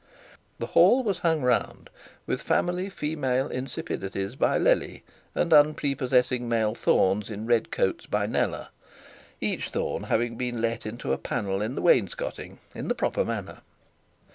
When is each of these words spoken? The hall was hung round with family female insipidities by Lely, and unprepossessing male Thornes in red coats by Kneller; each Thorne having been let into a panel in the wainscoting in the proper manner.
The 0.57 0.65
hall 0.73 1.03
was 1.03 1.19
hung 1.19 1.43
round 1.43 1.91
with 2.25 2.41
family 2.41 2.89
female 2.89 3.47
insipidities 3.49 4.35
by 4.35 4.57
Lely, 4.57 5.03
and 5.35 5.53
unprepossessing 5.53 6.49
male 6.49 6.73
Thornes 6.73 7.29
in 7.29 7.45
red 7.45 7.69
coats 7.69 8.07
by 8.07 8.25
Kneller; 8.25 8.69
each 9.41 9.69
Thorne 9.69 10.05
having 10.05 10.37
been 10.37 10.59
let 10.59 10.87
into 10.87 11.13
a 11.13 11.19
panel 11.19 11.61
in 11.61 11.75
the 11.75 11.83
wainscoting 11.83 12.57
in 12.73 12.87
the 12.87 12.95
proper 12.95 13.23
manner. 13.23 13.59